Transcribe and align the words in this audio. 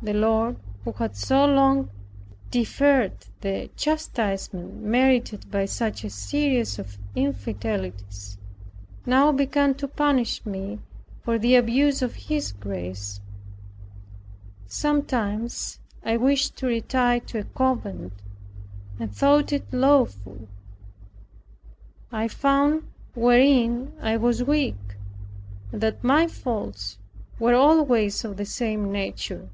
The 0.00 0.14
Lord, 0.14 0.58
who 0.84 0.92
had 0.92 1.16
so 1.16 1.44
long 1.44 1.90
deferred 2.52 3.16
the 3.40 3.68
chastisement 3.74 4.80
merited 4.80 5.50
by 5.50 5.64
such 5.64 6.04
a 6.04 6.08
series 6.10 6.78
of 6.78 6.98
infidelities, 7.16 8.38
now 9.04 9.32
began 9.32 9.74
to 9.74 9.88
punish 9.88 10.46
me 10.46 10.78
for 11.24 11.36
the 11.36 11.56
abuse 11.56 12.00
of 12.00 12.14
his 12.14 12.52
grace. 12.52 13.20
Sometimes 14.68 15.80
I 16.04 16.16
wished 16.16 16.56
to 16.58 16.68
retire 16.68 17.18
to 17.18 17.40
a 17.40 17.44
convent, 17.44 18.12
and 19.00 19.12
thought 19.12 19.52
it 19.52 19.66
lawful. 19.74 20.46
I 22.12 22.28
found 22.28 22.84
wherein 23.16 23.92
I 24.00 24.16
was 24.16 24.44
weak, 24.44 24.78
and 25.72 25.80
that 25.80 26.04
my 26.04 26.28
faults 26.28 26.98
were 27.40 27.56
always 27.56 28.24
of 28.24 28.36
the 28.36 28.46
same 28.46 28.92
nature. 28.92 29.48